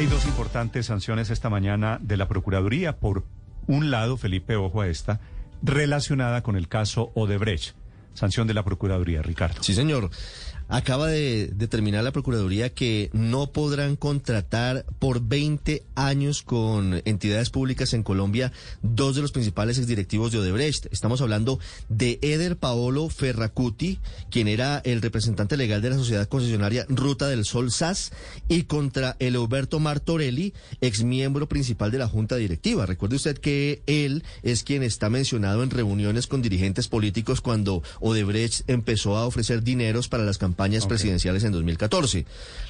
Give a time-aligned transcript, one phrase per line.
[0.00, 2.96] Hay dos importantes sanciones esta mañana de la Procuraduría.
[2.96, 3.26] Por
[3.66, 5.20] un lado, Felipe, ojo a esta,
[5.62, 7.74] relacionada con el caso Odebrecht.
[8.14, 9.62] Sanción de la Procuraduría, Ricardo.
[9.62, 10.08] Sí, señor.
[10.72, 17.92] Acaba de determinar la Procuraduría que no podrán contratar por 20 años con entidades públicas
[17.92, 20.86] en Colombia dos de los principales exdirectivos de Odebrecht.
[20.92, 23.98] Estamos hablando de Eder Paolo Ferracuti,
[24.30, 28.12] quien era el representante legal de la sociedad concesionaria Ruta del Sol SAS,
[28.48, 32.86] y contra el Alberto Martorelli, exmiembro principal de la Junta Directiva.
[32.86, 38.70] Recuerde usted que él es quien está mencionado en reuniones con dirigentes políticos cuando Odebrecht
[38.70, 42.26] empezó a ofrecer dineros para las campañas presidenciales en 2014.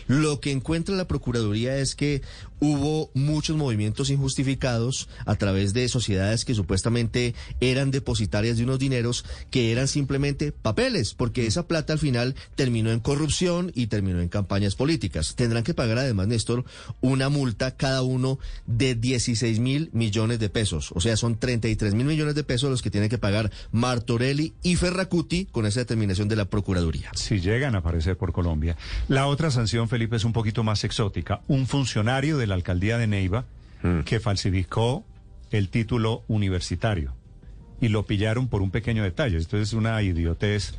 [0.06, 2.22] Lo que encuentra la Procuraduría es que
[2.60, 9.24] hubo muchos movimientos injustificados a través de sociedades que supuestamente eran depositarias de unos dineros
[9.50, 14.28] que eran simplemente papeles, porque esa plata al final terminó en corrupción y terminó en
[14.28, 15.34] campañas políticas.
[15.34, 16.64] Tendrán que pagar además, Néstor,
[17.00, 20.92] una multa cada uno de 16 mil millones de pesos.
[20.94, 24.76] O sea, son 33 mil millones de pesos los que tienen que pagar Martorelli y
[24.76, 27.10] Ferracuti con esa determinación de la Procuraduría.
[27.14, 28.76] Si llegan a aparecer por Colombia.
[29.08, 31.40] La otra sanción, Felipe, es un poquito más exótica.
[31.48, 33.44] Un funcionario de la alcaldía de Neiva
[34.04, 35.04] que falsificó
[35.50, 37.14] el título universitario
[37.80, 39.38] y lo pillaron por un pequeño detalle.
[39.38, 40.74] Esto es una idiotez.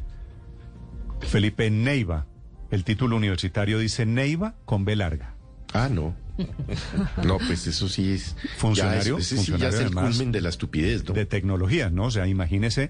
[1.22, 2.26] Felipe Neiva,
[2.70, 5.34] el título universitario dice Neiva con B larga.
[5.74, 6.16] Ah, no.
[7.24, 8.36] No, pues eso sí es.
[8.58, 11.14] Funcionario, ya es, ese sí funcionario ya es el además culmen de la estupidez, ¿no?
[11.14, 12.06] de tecnología, ¿no?
[12.06, 12.90] O sea, imagínese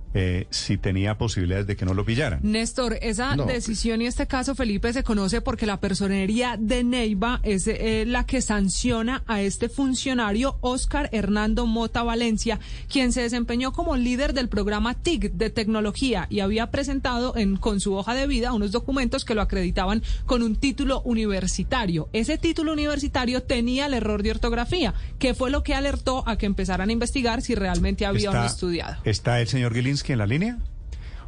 [0.13, 2.39] Eh, si tenía posibilidades de que no lo pillaran.
[2.43, 7.39] Néstor, esa No, decisión y este caso, Felipe, se conoce porque la personería de Neiva
[7.43, 12.59] es eh, la que sanciona a este funcionario, Oscar Hernando Mota Valencia,
[12.91, 17.79] quien se desempeñó como líder del programa TIC de tecnología y había presentado en, con
[17.79, 22.09] su hoja de vida unos documentos que lo acreditaban con un título universitario.
[22.13, 26.45] Ese título universitario tenía el error de ortografía, que fue lo que alertó a que
[26.45, 28.97] empezaran a investigar si realmente había uno estudiado.
[29.03, 30.57] ¿Está el señor Gilinski en la línea?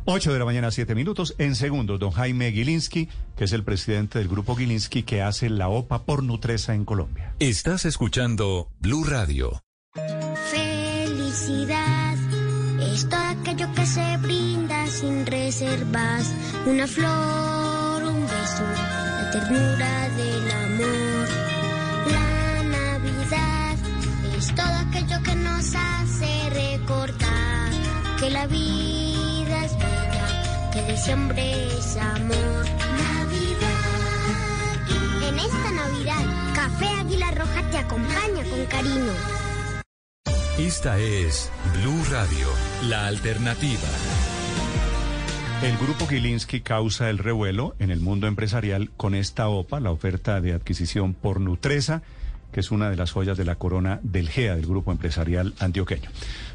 [0.06, 1.36] 8 de la mañana, 7 minutos.
[1.38, 3.08] En segundos, don Jaime Gilinski,
[3.38, 7.36] que es el presidente del grupo Gilinski que hace la OPA por Nutresa en Colombia.
[7.40, 9.62] Estás escuchando Blue Radio.
[10.52, 12.18] Felicidad
[12.94, 16.34] es todo aquello que se brinda sin reservas.
[16.66, 21.28] Una flor, un beso, la ternura del amor.
[22.12, 23.78] La Navidad
[24.38, 26.33] es todo aquello que nos hace
[28.24, 32.66] que la vida es bella, que diciembre es amor.
[33.04, 33.84] Navidad.
[35.28, 39.12] En esta Navidad, Café Águila Roja te acompaña con cariño.
[40.58, 42.48] Esta es Blue Radio,
[42.88, 43.90] la alternativa.
[45.62, 50.40] El grupo Gilinski causa el revuelo en el mundo empresarial con esta OPA, la oferta
[50.40, 52.04] de adquisición por Nutresa,
[52.54, 56.10] que es una de las joyas de la corona del GEA, del grupo empresarial antioqueño.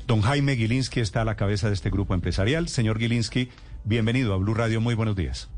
[0.09, 2.69] Don Jaime Gilinski está a la cabeza de este grupo empresarial.
[2.69, 3.51] Señor Gilinski,
[3.85, 4.81] bienvenido a Blue Radio.
[4.81, 5.51] Muy buenos días.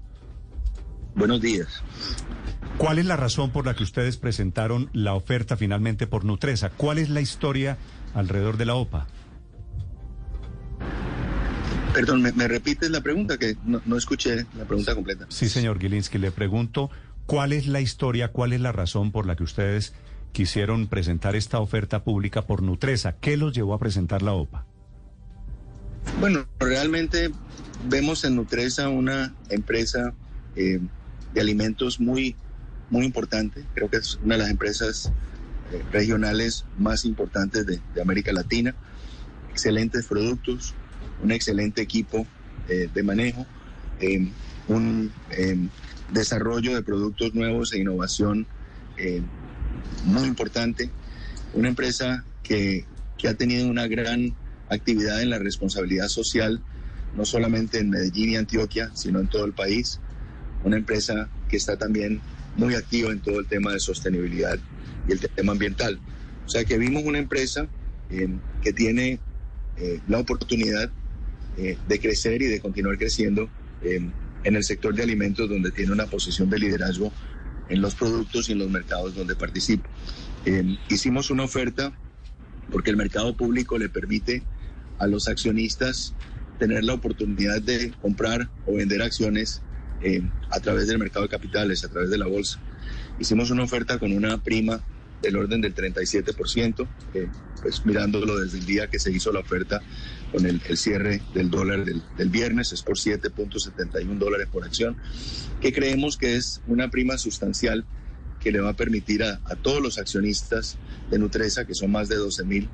[1.14, 1.84] Buenos días.
[2.76, 6.70] ¿Cuál es la razón por la que ustedes presentaron la oferta finalmente por Nutresa?
[6.70, 7.78] ¿Cuál es la historia
[8.12, 9.06] alrededor de la OPA?
[11.94, 13.38] Perdón, ¿me, me repites la pregunta?
[13.38, 15.26] Que no, no escuché la pregunta completa.
[15.28, 16.90] Sí, señor Gilinski, le pregunto,
[17.26, 19.94] ¿cuál es la historia, cuál es la razón por la que ustedes
[20.32, 23.16] quisieron presentar esta oferta pública por Nutresa?
[23.20, 24.66] ¿Qué los llevó a presentar la OPA?
[26.18, 27.30] Bueno, realmente
[27.88, 30.12] vemos en Nutresa una empresa
[30.56, 30.80] eh,
[31.34, 32.36] de alimentos muy,
[32.90, 33.64] muy importante.
[33.74, 35.12] Creo que es una de las empresas
[35.72, 38.74] eh, regionales más importantes de, América Latina.
[39.50, 40.74] Excelentes productos,
[41.22, 42.26] un excelente equipo
[42.68, 43.46] eh, de manejo,
[44.68, 45.12] un
[46.10, 48.46] desarrollo de productos nuevos e innovación
[50.04, 50.90] muy importante.
[51.54, 52.84] Una empresa que,
[53.18, 54.34] que ha tenido una gran
[54.68, 56.62] actividad en la responsabilidad social,
[57.16, 60.00] no solamente en Medellín y Antioquia, sino en todo el país.
[60.64, 62.20] Una empresa que está también
[62.56, 64.58] muy activa en todo el tema de sostenibilidad
[65.08, 65.98] y el tema ambiental.
[66.46, 67.68] O sea que vimos una empresa
[68.10, 68.28] eh,
[68.62, 69.20] que tiene
[69.76, 70.90] eh, la oportunidad
[71.56, 73.48] eh, de crecer y de continuar creciendo
[73.82, 74.12] en
[74.56, 77.10] el sector de alimentos donde tiene una posición de liderazgo
[77.70, 79.88] en los productos y en los mercados donde participa.
[80.88, 81.92] hicimos una oferta
[82.70, 84.42] porque el mercado público le permite
[84.98, 86.14] a los accionistas
[86.58, 89.62] tener la oportunidad de comprar o vender acciones
[90.50, 92.58] a través del mercado de capitales, a través de la bolsa.
[93.18, 94.80] Hicimos una oferta con una prima
[95.22, 97.28] del orden del 37%, eh,
[97.60, 99.80] pues mirándolo desde el día que se hizo la oferta
[100.30, 104.96] con el, cierre del dólar del, viernes, es por 7.71 dólares por acción,
[105.60, 107.84] que creemos que es una prima sustancial
[108.40, 110.78] que le va a permitir a, todos los accionistas
[111.10, 112.68] de Nutresa, que son más de 12 mil,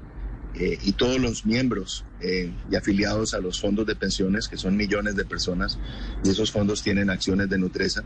[0.54, 4.76] eh, y todos los miembros eh, y afiliados a los fondos de pensiones, que son
[4.76, 5.78] millones de personas,
[6.24, 8.04] y esos fondos tienen acciones de Nutresa,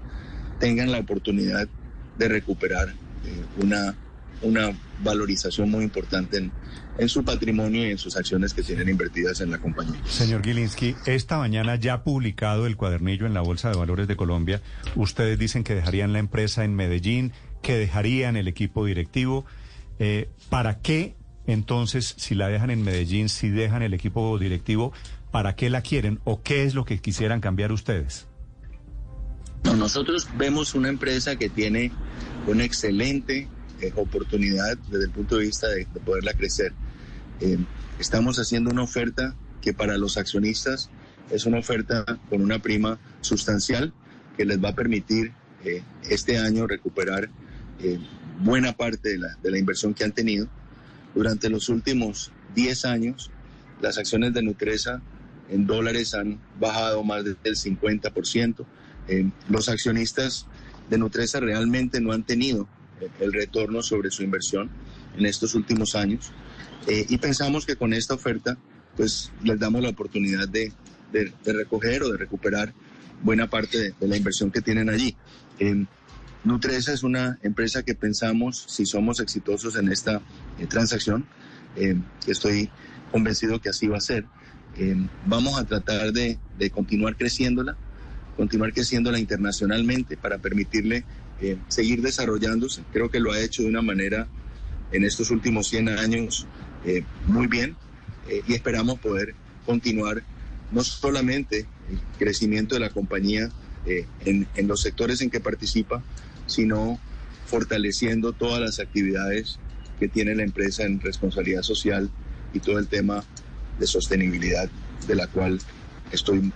[0.58, 1.68] tengan la oportunidad
[2.18, 2.94] de recuperar
[3.58, 3.94] una
[4.42, 4.72] una
[5.02, 6.52] valorización muy importante en,
[6.98, 10.00] en, su patrimonio y en sus acciones que tienen invertidas en la compañía.
[10.06, 14.16] Señor Gilinski, esta mañana ya ha publicado el cuadernillo en la Bolsa de Valores de
[14.16, 14.62] Colombia.
[14.96, 17.32] Ustedes dicen que dejarían la empresa en Medellín,
[17.62, 19.44] que dejarían el equipo directivo.
[19.98, 21.14] Eh, ¿Para qué
[21.46, 24.92] entonces, si la dejan en Medellín, si dejan el equipo directivo,
[25.30, 28.26] para qué la quieren o qué es lo que quisieran cambiar ustedes?
[29.64, 31.92] No, nosotros vemos una empresa que tiene
[32.46, 33.48] un excelente
[33.80, 36.72] eh, oportunidad desde el punto de vista de, poderla crecer.
[37.40, 37.56] Eh,
[37.98, 40.90] estamos haciendo una oferta que para los accionistas
[41.30, 43.94] es una oferta con una prima sustancial
[44.36, 45.32] que les va a permitir
[45.64, 47.30] eh, este año recuperar
[48.40, 50.46] buena parte de la, de la inversión que han tenido.
[51.14, 53.30] Durante los últimos 10 años,
[53.80, 55.00] las acciones de Nutresa
[55.48, 58.66] en dólares han bajado más del 50%.
[59.48, 60.46] los accionistas
[60.90, 62.68] de Nutresa realmente no han tenido
[63.20, 64.70] el retorno sobre su inversión
[65.16, 66.32] en estos últimos años.
[66.86, 68.56] Eh, y pensamos que con esta oferta,
[68.96, 70.72] pues les damos la oportunidad de,
[71.12, 72.72] de, recoger o de recuperar
[73.22, 75.16] buena parte de, la inversión que tienen allí.
[75.58, 75.84] Eh,
[76.42, 80.22] Nutresa es una empresa que pensamos, si somos exitosos en esta
[80.58, 81.26] eh, transacción,
[82.26, 82.68] estoy
[83.12, 84.24] convencido que así va a ser,
[85.26, 87.76] vamos a tratar de, de continuar creciéndola,
[88.36, 91.04] continuar creciéndola internacionalmente para permitirle
[91.40, 92.82] eh, seguir desarrollándose.
[92.92, 94.28] Creo que lo ha hecho de una manera
[94.92, 96.46] en estos últimos 100 años
[96.84, 97.76] eh, muy bien
[98.28, 99.34] eh, y esperamos poder
[99.64, 100.22] continuar
[100.70, 103.50] no solamente el crecimiento de la compañía
[103.86, 106.02] en, los sectores en que participa,
[106.46, 107.00] sino
[107.46, 109.58] fortaleciendo todas las actividades
[109.98, 112.10] que tiene la empresa en responsabilidad social
[112.52, 113.24] y todo el tema
[113.78, 114.68] de sostenibilidad
[115.08, 115.58] de la cual
[116.12, 116.52] estoy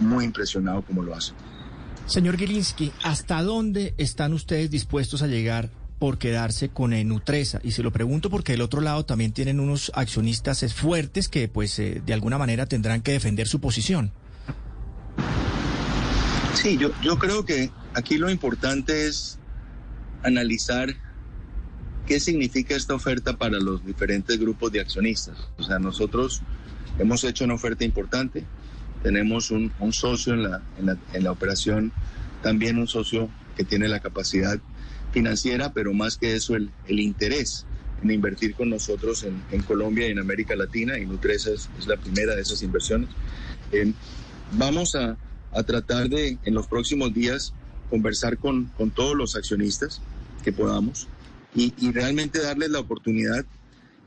[0.00, 1.32] muy impresionado como lo hace.
[2.06, 7.60] Señor Gilinski, ¿hasta dónde están ustedes dispuestos a llegar por quedarse con Nutresa?
[7.64, 11.78] Y se lo pregunto porque del otro lado también tienen unos accionistas fuertes que pues
[11.78, 14.12] eh, de alguna manera tendrán que defender su posición.
[16.52, 19.38] Sí, yo, yo creo que aquí lo importante es
[20.22, 20.94] analizar
[22.06, 25.36] qué significa esta oferta para los diferentes grupos de accionistas.
[25.56, 26.42] O sea, nosotros
[26.98, 28.44] hemos hecho una oferta importante,
[29.04, 30.62] tenemos un, socio en la,
[31.12, 31.92] en la, operación,
[32.42, 34.58] también un socio que tiene la capacidad
[35.12, 37.66] financiera, pero más que eso el, el interés
[38.02, 41.98] en invertir con nosotros en, en, Colombia y en América Latina, y Nutresa es, la
[41.98, 43.10] primera de esas inversiones.
[43.72, 43.92] Eh,
[44.52, 45.18] vamos a,
[45.52, 47.52] a, tratar de, en los próximos días,
[47.90, 50.00] conversar con, con todos los accionistas
[50.42, 51.08] que podamos
[51.54, 53.44] y, y realmente darles la oportunidad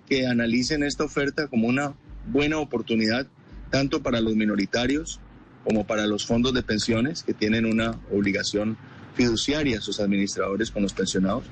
[0.09, 1.93] que analicen esta oferta como una
[2.31, 3.27] buena oportunidad
[3.69, 5.19] tanto para los minoritarios
[5.63, 8.77] como para los fondos de pensiones que tienen una obligación
[9.15, 11.45] fiduciaria a sus administradores con los pensionados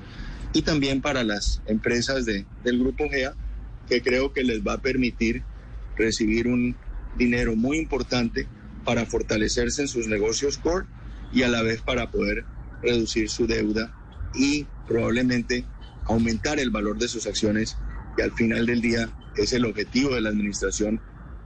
[0.53, 3.35] y también para las empresas de, del grupo GEA
[3.89, 5.43] que creo que les va a permitir
[5.97, 6.75] recibir un
[7.17, 8.47] dinero muy importante
[8.83, 10.85] para fortalecerse en sus negocios core
[11.33, 12.45] y a la vez para poder
[12.81, 13.93] reducir su deuda
[14.33, 15.65] y probablemente
[16.05, 17.77] aumentar el valor de sus acciones
[18.15, 21.01] que al final del día es el objetivo de la administración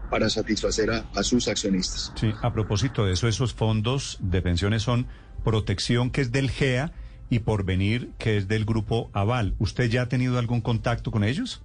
[0.09, 2.11] para satisfacer a, sus accionistas.
[2.15, 5.07] Sí, a propósito de eso, esos fondos de pensiones son
[5.43, 6.91] Protección, que es del GEA,
[7.29, 9.55] y Porvenir, que es del grupo Aval.
[9.59, 11.61] ¿Usted ya ha tenido algún contacto con ellos?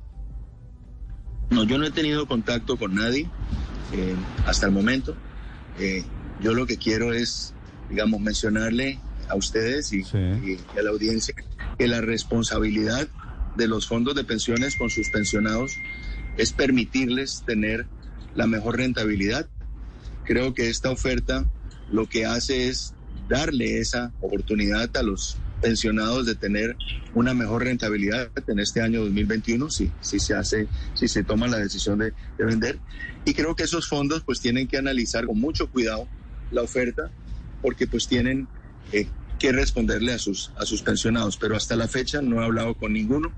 [1.50, 3.28] No, yo no he tenido contacto con nadie
[3.92, 4.14] eh,
[4.46, 5.16] hasta el momento.
[5.78, 6.04] Eh,
[6.40, 7.54] yo lo que quiero es,
[7.88, 11.34] digamos, mencionarle a ustedes y, y a la audiencia
[11.78, 13.08] que la responsabilidad
[13.56, 15.76] de los fondos de pensiones con sus pensionados
[16.36, 17.86] es permitirles tener
[18.34, 19.48] la mejor rentabilidad.
[20.24, 21.44] Creo que esta oferta
[21.90, 22.94] lo que hace es
[23.28, 26.76] darle esa oportunidad a los pensionados de tener
[27.14, 31.58] una mejor rentabilidad en este año 2021 si, si se hace, si se toma la
[31.58, 32.78] decisión de, de vender.
[33.24, 36.08] Y creo que esos fondos pues tienen que analizar con mucho cuidado
[36.50, 37.10] la oferta
[37.62, 38.46] porque pues tienen
[38.92, 41.36] eh, que responderle a sus, a sus pensionados.
[41.38, 43.32] Pero hasta la fecha no he hablado con ninguno.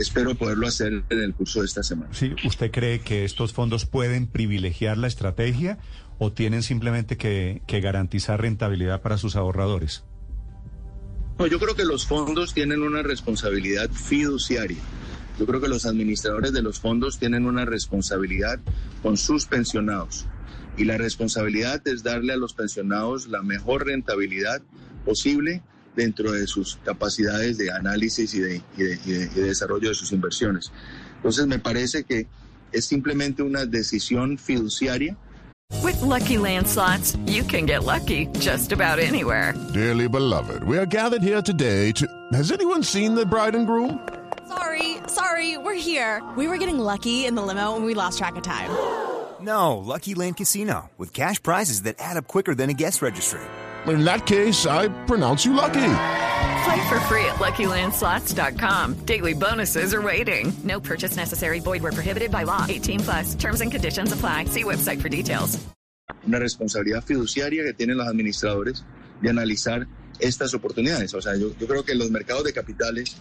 [0.00, 2.08] Espero poderlo hacer en el curso de esta semana.
[2.14, 5.78] Sí, ¿usted cree que estos fondos pueden privilegiar la estrategia
[6.18, 10.04] o tienen simplemente que, que garantizar rentabilidad para sus ahorradores?
[11.38, 14.80] No, yo creo que los fondos tienen una responsabilidad fiduciaria.
[15.38, 18.58] Yo creo que los administradores de los fondos tienen una responsabilidad
[19.02, 20.24] con sus pensionados.
[20.78, 24.62] Y la responsabilidad es darle a los pensionados la mejor rentabilidad
[25.04, 25.62] posible
[26.00, 29.88] dentro de sus capacidades de análisis y de, y de, y de, y de desarrollo
[29.88, 30.72] de sus inversiones.
[31.16, 32.26] Entonces me parece que
[32.72, 35.16] es simplemente una decisión fiduciaria
[35.82, 39.54] With lucky landslots, you can get lucky just about anywhere.
[39.72, 42.06] Dearly beloved, we are gathered here today to.
[42.32, 44.06] Has anyone seen the bride and groom?
[44.46, 46.22] Sorry, sorry, we're here.
[46.36, 48.70] We were getting lucky in the limo and we lost track of time.
[49.40, 53.40] No, Lucky Land Casino, with cash prizes that add up quicker than a guest registry.
[53.86, 55.92] In that case, I pronounce you lucky.
[56.64, 59.06] Play for free at LuckyLandSlots.com.
[59.06, 60.52] Daily bonuses are waiting.
[60.62, 61.60] No purchase necessary.
[61.60, 62.66] Void where prohibited by law.
[62.68, 63.34] 18 plus.
[63.34, 64.44] Terms and conditions apply.
[64.46, 65.58] See website for details.
[66.26, 68.84] Una responsabilidad fiduciaria que tienen los administradores
[69.22, 69.86] de analizar
[70.18, 71.14] estas oportunidades.
[71.14, 73.16] O sea, yo, yo creo que los mercados de capitales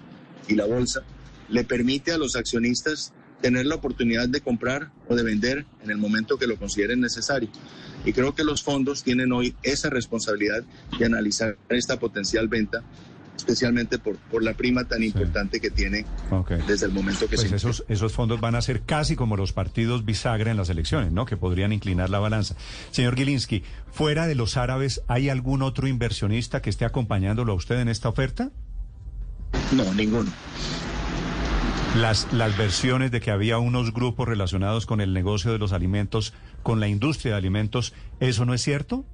[0.48, 1.02] y la bolsa
[1.48, 5.98] le permite a los accionistas tener la oportunidad de comprar o de vender en el
[5.98, 7.50] momento que lo consideren necesario.
[8.06, 10.64] Y creo que los fondos tienen hoy esa responsabilidad
[10.98, 12.82] de analizar esta potencial venta,
[13.36, 16.60] especialmente por, por la prima tan importante que tiene Okay.
[16.68, 19.52] desde el momento que Pues se esos, esos fondos van a ser casi como los
[19.54, 21.26] partidos bisagra en las elecciones, ¿no?
[21.26, 22.56] Que podrían inclinar la balanza.
[22.92, 27.80] Señor Gilinski, fuera de los árabes, ¿hay algún otro inversionista que esté acompañándolo a usted
[27.80, 28.52] en esta oferta?
[29.72, 30.32] No, ninguno.
[31.96, 36.34] Las, las versiones de que había unos grupos relacionados con el negocio de los alimentos,
[36.62, 39.06] con la industria de alimentos, ¿eso no es cierto?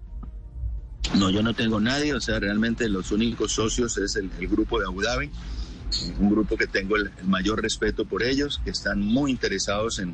[1.15, 4.87] No, yo no tengo nadie, o sea, realmente los únicos socios es el, grupo de
[4.87, 5.29] Abu Dhabi,
[6.19, 10.13] un grupo que tengo el, el mayor respeto por ellos, que están muy interesados en,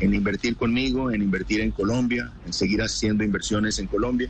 [0.00, 4.28] en invertir conmigo, en invertir en Colombia, en seguir haciendo inversiones en Colombia,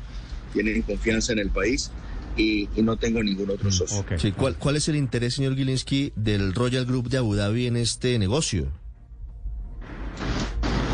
[0.52, 1.90] tienen confianza en el país
[2.36, 4.04] y, y no tengo ningún otro socio.
[4.18, 7.76] Sí, ¿cuál, ¿Cuál es el interés, señor Gilinski, del Royal Group de Abu Dhabi en
[7.76, 8.68] este negocio?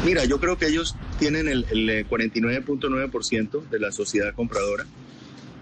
[0.05, 4.87] Mira, yo creo que ellos tienen el, el eh, 49.9% de la sociedad compradora,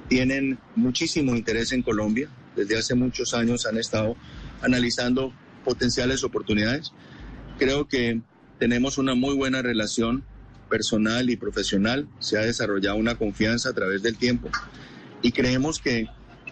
[0.08, 4.16] tienen muchísimo interés en Colombia, desde hace muchos años han estado
[4.62, 5.32] analizando
[5.64, 6.92] potenciales oportunidades.
[7.58, 8.20] Creo que
[8.58, 10.22] tenemos una muy buena relación
[10.70, 14.50] personal y profesional, se ha desarrollado una confianza a través del tiempo
[15.22, 16.08] y creemos que,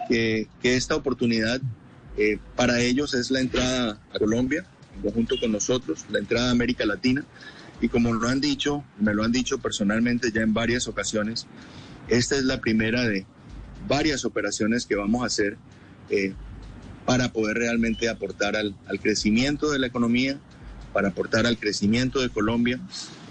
[0.08, 1.60] que, que esta oportunidad
[2.16, 6.52] eh, para ellos es la entrada a Colombia, en conjunto con nosotros, la entrada a
[6.52, 7.24] América Latina.
[7.80, 11.46] Y como lo han dicho, me lo han dicho personalmente ya en varias ocasiones,
[12.08, 13.26] esta es la primera de
[13.88, 15.56] varias operaciones que vamos a hacer
[16.08, 16.34] eh,
[17.04, 20.38] para poder realmente aportar al, al, crecimiento de la economía,
[20.92, 22.80] para aportar al crecimiento de Colombia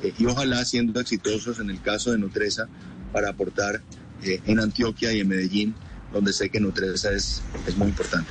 [0.04, 2.68] eh, y ojalá siendo exitosos en el caso de Nutresa
[3.12, 3.82] para aportar
[4.26, 5.76] eh, en Antioquia y en Medellín,
[6.12, 8.30] donde sé que Nutresa es, es muy importante.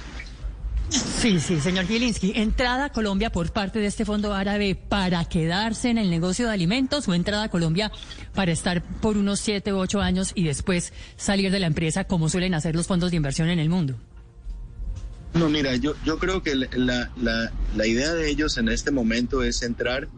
[0.93, 2.33] Sí, sí, señor Gilinski.
[2.37, 6.53] ¿Entrada a Colombia por parte de este fondo árabe para quedarse en el negocio de
[6.53, 7.91] alimentos o entrada a Colombia
[8.35, 12.29] para estar por unos siete u ocho años y después salir de la empresa como
[12.29, 13.97] suelen hacer los fondos de inversión en el mundo?
[15.33, 19.43] No, mira, yo, yo creo que la, la, la idea de ellos en este momento
[19.43, 20.09] es entrar,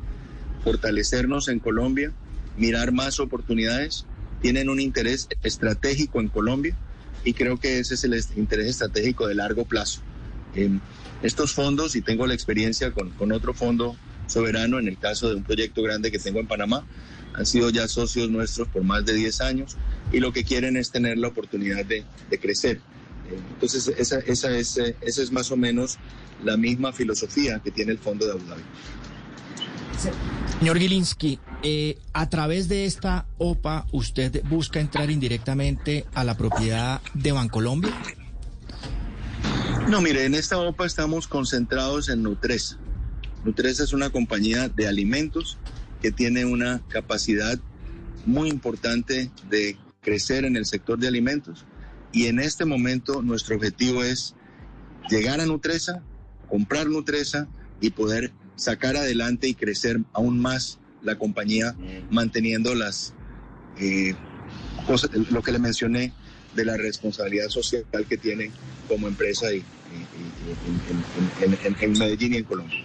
[0.64, 2.12] fortalecernos en Colombia,
[2.56, 4.06] mirar más oportunidades,
[4.44, 6.76] tienen un interés estratégico en Colombia
[7.24, 10.02] y creo que ese es el interés estratégico de largo plazo.
[10.54, 10.68] Eh,
[11.22, 13.96] estos fondos, y tengo la experiencia con, con, otro fondo
[14.26, 16.86] soberano en el caso de un proyecto grande que tengo en Panamá,
[17.32, 19.78] han sido ya socios nuestros por más de 10 años
[20.12, 22.82] y lo que quieren es tener la oportunidad de, de crecer.
[23.30, 25.96] Eh, entonces, esa, esa, es, esa es más o menos
[26.44, 28.62] la misma filosofía que tiene el fondo de Abu Dhabi.
[30.58, 37.00] Señor Gilinski, eh, a través de esta OPA, ¿usted busca entrar indirectamente a la propiedad
[37.14, 37.92] de Bancolombia?
[39.88, 42.78] No, mire, en esta OPA estamos concentrados en Nutresa.
[43.44, 45.58] Nutresa es una compañía de alimentos
[46.00, 47.58] que tiene una capacidad
[48.24, 51.66] muy importante de crecer en el sector de alimentos
[52.12, 54.34] y en este momento nuestro objetivo es
[55.10, 56.02] llegar a Nutresa,
[56.48, 57.48] comprar Nutresa
[57.80, 61.74] y poder sacar adelante y crecer aún más la compañía
[62.10, 63.12] manteniendo las
[63.78, 64.14] eh,
[64.86, 66.12] cosas, lo que le mencioné
[66.54, 68.50] de la responsabilidad social que tiene
[68.88, 72.78] como empresa y, y- y- en, en- en- en Medellín y en Colombia.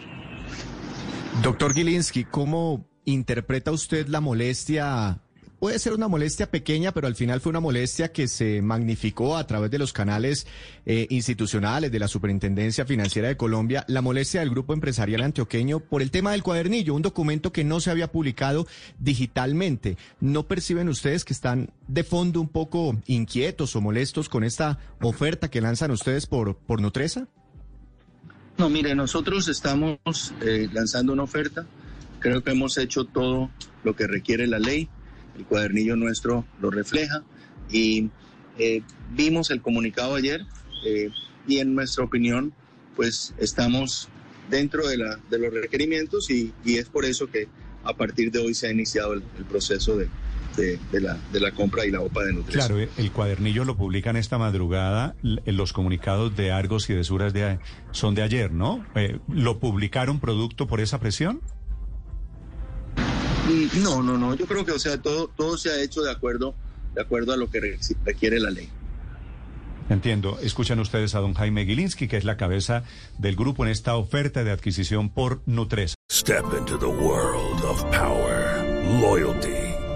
[1.44, 5.22] Doctor Gilinski, ¿cómo interpreta usted la molestia?
[5.60, 9.46] Puede ser una molestia pequeña, pero al final fue una molestia que se magnificó a
[9.46, 10.48] través de los canales
[10.86, 16.02] eh, institucionales de la Superintendencia Financiera de Colombia, la molestia del Grupo Empresarial Antioqueño por
[16.02, 18.68] el tema del cuadernillo, un documento que no se había publicado
[19.00, 19.98] digitalmente.
[20.22, 25.52] ¿No perciben ustedes que están de fondo un poco inquietos o molestos con esta oferta
[25.52, 27.28] que lanzan ustedes por, por Nutresa?
[28.58, 30.00] No, mire, nosotros estamos
[30.42, 31.66] eh, lanzando una oferta.
[32.20, 33.50] Creo que hemos hecho todo
[33.84, 34.88] lo que requiere la ley.
[35.40, 37.24] El cuadernillo nuestro lo refleja.
[37.72, 38.10] Y
[38.58, 38.82] eh,
[39.16, 40.46] vimos el comunicado ayer
[40.86, 41.10] eh,
[41.48, 42.54] y en nuestra opinión,
[42.96, 44.10] pues estamos
[44.50, 47.48] dentro de, los requerimientos y, es por eso que
[47.84, 50.10] a partir de hoy se ha iniciado el, proceso de,
[50.92, 52.68] la, compra y la OPA de nutrición.
[52.68, 55.16] Claro, el cuadernillo lo publican esta madrugada.
[55.22, 57.60] Los comunicados de Argos y de Suras de,
[57.92, 58.86] son de ayer, ¿no?
[58.96, 61.42] Eh, ¿Lo publicaron producto por esa presión?
[63.82, 64.36] No, no, no.
[64.36, 66.54] Yo creo que, o sea, todo, todo se ha hecho de acuerdo,
[66.96, 68.70] de acuerdo a lo que re- requiere la ley.
[69.90, 70.38] Entiendo.
[70.42, 72.84] Escuchan ustedes a don Jaime Gilinski, que es la cabeza
[73.18, 75.96] del grupo en esta oferta de adquisición por Nutresa.
[76.12, 78.64] Step into the world of power,
[79.02, 79.69] loyalty,